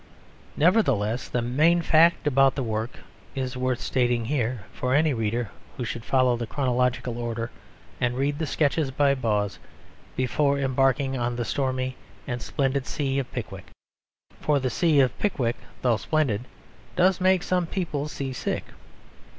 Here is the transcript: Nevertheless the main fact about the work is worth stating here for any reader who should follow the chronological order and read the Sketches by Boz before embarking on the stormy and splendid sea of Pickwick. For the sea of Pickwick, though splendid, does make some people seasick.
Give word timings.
Nevertheless 0.57 1.27
the 1.29 1.43
main 1.43 1.83
fact 1.83 2.25
about 2.25 2.55
the 2.55 2.63
work 2.63 3.01
is 3.35 3.55
worth 3.55 3.79
stating 3.79 4.25
here 4.25 4.63
for 4.73 4.95
any 4.95 5.13
reader 5.13 5.51
who 5.77 5.85
should 5.85 6.03
follow 6.03 6.35
the 6.35 6.47
chronological 6.47 7.19
order 7.19 7.51
and 7.99 8.17
read 8.17 8.39
the 8.39 8.47
Sketches 8.47 8.89
by 8.89 9.13
Boz 9.13 9.59
before 10.15 10.57
embarking 10.57 11.17
on 11.19 11.35
the 11.35 11.45
stormy 11.45 11.97
and 12.25 12.41
splendid 12.41 12.87
sea 12.87 13.19
of 13.19 13.31
Pickwick. 13.31 13.67
For 14.39 14.57
the 14.59 14.71
sea 14.71 15.01
of 15.01 15.19
Pickwick, 15.19 15.57
though 15.83 15.97
splendid, 15.97 16.45
does 16.95 17.21
make 17.21 17.43
some 17.43 17.67
people 17.67 18.07
seasick. 18.07 18.63